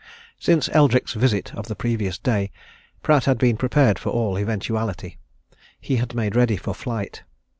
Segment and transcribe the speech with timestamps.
[0.39, 2.49] Since Eldrick's visit of the previous day,
[3.03, 5.19] Pratt had been prepared for all eventuality.
[5.79, 7.21] He had made ready for flight.